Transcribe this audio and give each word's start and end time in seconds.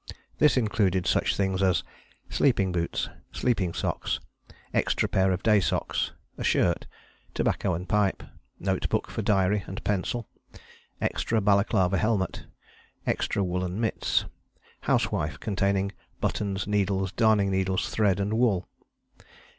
This 0.39 0.57
included 0.57 1.05
such 1.05 1.37
things 1.37 1.61
as: 1.61 1.83
Sleeping 2.27 2.71
boots. 2.71 3.07
Sleeping 3.31 3.71
socks. 3.71 4.19
Extra 4.73 5.07
pair 5.07 5.31
of 5.31 5.43
day 5.43 5.59
socks. 5.59 6.11
A 6.39 6.43
shirt. 6.43 6.87
Tobacco 7.35 7.75
and 7.75 7.87
pipe. 7.87 8.23
Notebook 8.57 9.11
for 9.11 9.21
diary 9.21 9.63
and 9.67 9.83
pencil. 9.83 10.27
Extra 10.99 11.39
balaclava 11.39 11.99
helmet. 11.99 12.47
Extra 13.05 13.43
woollen 13.43 13.79
mitts. 13.79 14.25
Housewife 14.79 15.39
containing 15.39 15.91
buttons, 16.19 16.65
needles, 16.65 17.11
darning 17.11 17.51
needles, 17.51 17.87
thread 17.89 18.19
and 18.19 18.33
wool. 18.33 18.67